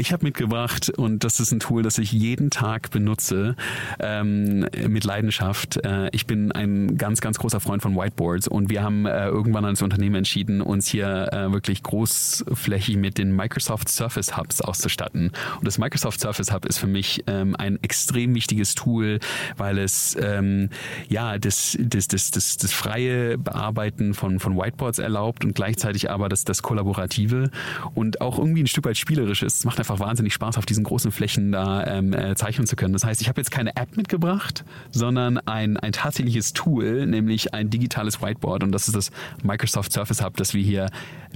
[0.00, 3.54] Ich habe mitgebracht und das ist ein Tool, das ich jeden Tag benutze
[3.98, 5.76] ähm, mit Leidenschaft.
[5.84, 9.66] Äh, ich bin ein ganz, ganz großer Freund von Whiteboards und wir haben äh, irgendwann
[9.66, 15.32] als Unternehmen entschieden, uns hier äh, wirklich großflächig mit den Microsoft Surface Hubs auszustatten.
[15.58, 19.20] Und das Microsoft Surface Hub ist für mich ähm, ein extrem wichtiges Tool,
[19.58, 20.70] weil es ähm,
[21.10, 26.30] ja das, das, das, das, das freie Bearbeiten von, von Whiteboards erlaubt und gleichzeitig aber
[26.30, 27.50] das, das Kollaborative
[27.94, 29.58] und auch irgendwie ein Stück weit spielerisch ist.
[29.58, 32.92] Es macht einfach wahnsinnig Spaß, auf diesen großen Flächen da ähm, äh, zeichnen zu können.
[32.92, 37.70] Das heißt, ich habe jetzt keine App mitgebracht, sondern ein, ein tatsächliches Tool, nämlich ein
[37.70, 39.10] digitales Whiteboard und das ist das
[39.42, 40.86] Microsoft Surface Hub, das wir hier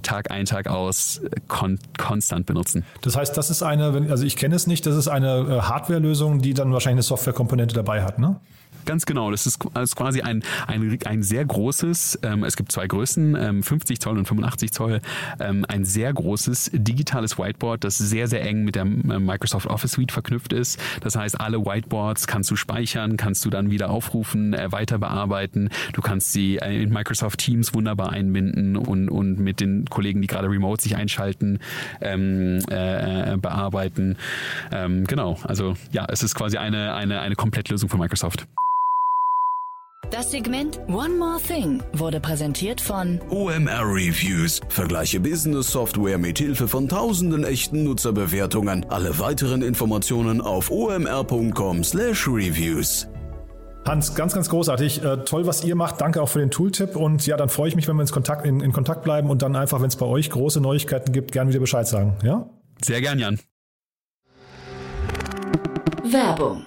[0.03, 2.85] Tag ein, Tag aus äh, kon konstant benutzen.
[3.01, 6.41] Das heißt, das ist eine, also ich kenne es nicht, das ist eine äh, Hardware-Lösung,
[6.41, 8.37] die dann wahrscheinlich eine Softwarekomponente dabei hat, ne?
[8.85, 12.71] Ganz genau, das ist, das ist quasi ein, ein, ein sehr großes, ähm, es gibt
[12.73, 15.01] zwei Größen, ähm, 50 Zoll und 85 Zoll,
[15.41, 19.93] ähm, ein sehr großes digitales Whiteboard, das sehr, sehr eng mit der äh, Microsoft Office
[19.93, 20.79] Suite verknüpft ist.
[21.01, 25.71] Das heißt, alle Whiteboards kannst du speichern, kannst du dann wieder aufrufen, äh, weiter bearbeiten.
[25.93, 30.27] Du kannst sie äh, in Microsoft Teams wunderbar einbinden und, und mit den Kollegen, die
[30.27, 31.59] gerade remote sich einschalten,
[32.01, 34.17] ähm, äh, bearbeiten.
[34.73, 38.47] Ähm, genau, also ja, es ist quasi eine, eine, eine Komplettlösung von Microsoft.
[40.11, 44.61] Das Segment One More Thing wurde präsentiert von OMR Reviews.
[44.69, 48.87] Vergleiche Business Software mit Hilfe von tausenden echten Nutzerbewertungen.
[48.89, 53.09] Alle weiteren Informationen auf omr.com/reviews.
[53.87, 55.05] Hans, ganz, ganz großartig.
[55.05, 56.01] Äh, toll, was ihr macht.
[56.01, 56.97] Danke auch für den Tooltip.
[56.97, 59.43] Und ja, dann freue ich mich, wenn wir ins Kontakt, in, in Kontakt bleiben und
[59.43, 62.17] dann einfach, wenn es bei euch große Neuigkeiten gibt, gerne wieder Bescheid sagen.
[62.23, 62.49] Ja?
[62.83, 63.39] Sehr gern, Jan.
[66.05, 66.67] Werbung.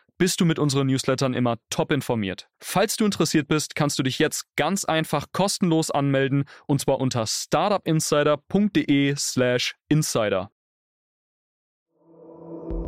[0.21, 2.47] bist du mit unseren Newslettern immer top informiert.
[2.61, 7.25] Falls du interessiert bist, kannst du dich jetzt ganz einfach kostenlos anmelden und zwar unter
[7.25, 10.51] startupinsider.de/slash insider.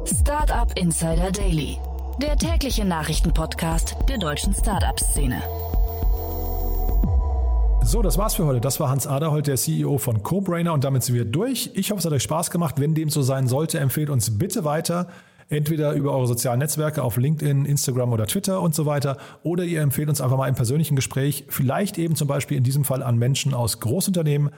[0.06, 1.80] Startup Insider Daily.
[2.22, 5.42] Der tägliche Nachrichtenpodcast der deutschen Startup-Szene.
[7.82, 8.62] So, das war's für heute.
[8.62, 11.72] Das war Hans Aderholt, der CEO von CoBrainer und damit sind wir durch.
[11.74, 12.80] Ich hoffe, es hat euch Spaß gemacht.
[12.80, 15.08] Wenn dem so sein sollte, empfehlt uns bitte weiter.
[15.50, 19.18] Entweder über eure sozialen Netzwerke auf LinkedIn, Instagram oder Twitter und so weiter.
[19.44, 22.86] Oder ihr empfehlt uns einfach mal im persönlichen Gespräch, vielleicht eben zum Beispiel in diesem
[22.86, 24.52] Fall an Menschen aus Großunternehmen.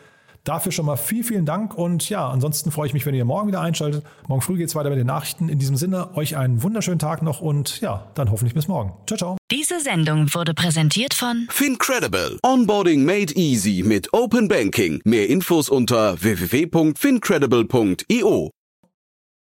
[0.46, 1.76] Dafür schon mal vielen, vielen Dank.
[1.76, 4.06] Und ja, ansonsten freue ich mich, wenn ihr morgen wieder einschaltet.
[4.28, 5.50] Morgen früh geht's weiter mit den Nachrichten.
[5.50, 8.94] In diesem Sinne, euch einen wunderschönen Tag noch und ja, dann hoffentlich bis morgen.
[9.08, 9.38] Ciao, ciao.
[9.52, 12.38] Diese Sendung wurde präsentiert von Fincredible.
[12.44, 15.02] Onboarding made easy mit Open Banking.
[15.04, 18.52] Mehr Infos unter www.fincredible.io.